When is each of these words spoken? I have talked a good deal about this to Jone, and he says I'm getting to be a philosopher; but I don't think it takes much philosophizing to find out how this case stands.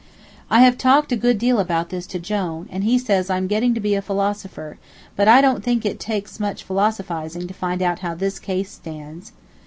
I 0.49 0.61
have 0.61 0.79
talked 0.79 1.11
a 1.11 1.15
good 1.15 1.37
deal 1.37 1.59
about 1.59 1.89
this 1.91 2.07
to 2.07 2.17
Jone, 2.17 2.67
and 2.71 2.83
he 2.83 2.97
says 2.97 3.29
I'm 3.29 3.45
getting 3.45 3.75
to 3.75 3.79
be 3.79 3.93
a 3.93 4.01
philosopher; 4.01 4.79
but 5.15 5.27
I 5.27 5.41
don't 5.41 5.63
think 5.63 5.85
it 5.85 5.99
takes 5.99 6.39
much 6.39 6.63
philosophizing 6.63 7.45
to 7.47 7.53
find 7.53 7.83
out 7.83 7.99
how 7.99 8.15
this 8.15 8.39
case 8.39 8.71
stands. 8.71 9.31